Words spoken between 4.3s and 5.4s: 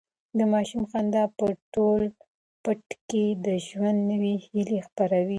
هیلې خپرولې.